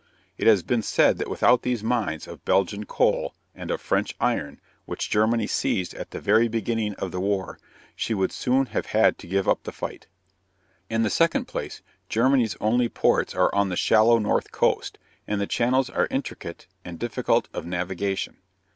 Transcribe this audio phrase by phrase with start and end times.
[0.35, 4.59] It has been said that without these mines of Belgian coal and of French iron,
[4.85, 7.59] which Germany seized at the very beginning of the war,
[7.95, 10.07] she would soon have had to give up the fight.
[10.89, 15.45] In the second place, Germany's only ports are on the shallow north coast, and the
[15.45, 18.37] channels are intricate and difficult of navigation.